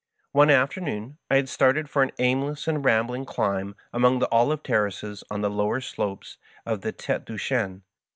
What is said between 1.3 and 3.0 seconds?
had started for an aimless and